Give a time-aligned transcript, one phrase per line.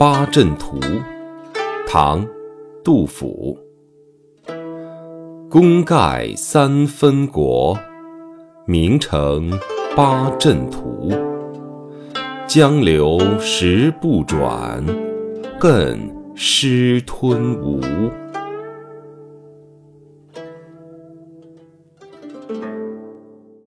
[0.00, 0.80] 八阵图
[1.86, 2.26] 唐
[2.82, 3.54] 杜甫。
[5.50, 7.78] 功盖三分国
[8.66, 9.50] 名成
[9.94, 11.12] 八阵图
[12.48, 14.82] 江流石不转
[15.58, 17.82] 更失吞吴。